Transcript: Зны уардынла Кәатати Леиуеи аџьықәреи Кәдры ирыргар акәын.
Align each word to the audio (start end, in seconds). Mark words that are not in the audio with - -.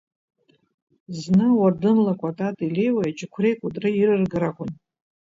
Зны 1.19 1.47
уардынла 1.59 2.13
Кәатати 2.19 2.73
Леиуеи 2.75 3.11
аџьықәреи 3.13 3.57
Кәдры 3.59 3.89
ирыргар 3.99 4.43
акәын. 4.49 4.71